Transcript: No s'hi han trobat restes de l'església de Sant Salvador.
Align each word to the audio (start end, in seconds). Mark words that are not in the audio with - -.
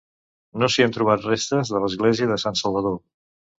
No 0.63 0.69
s'hi 0.75 0.85
han 0.85 0.95
trobat 0.95 1.27
restes 1.27 1.71
de 1.75 1.83
l'església 1.85 2.33
de 2.35 2.41
Sant 2.47 2.61
Salvador. 2.65 3.01